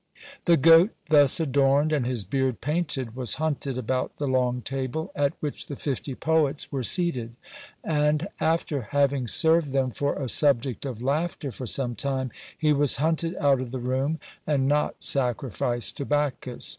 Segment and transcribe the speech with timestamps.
[0.45, 5.33] The goat thus adorned, and his beard painted, was hunted about the long table, at
[5.41, 7.35] which the fifty poets were seated;
[7.83, 12.95] and after having served them for a subject of laughter for some time, he was
[12.95, 16.67] hunted out of the room, and not sacrificed to Bacchus.